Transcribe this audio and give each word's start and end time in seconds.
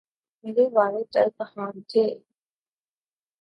میرے 0.43 0.65
والد 0.73 1.05
ترکھان 1.13 1.73
تھے 1.89 2.05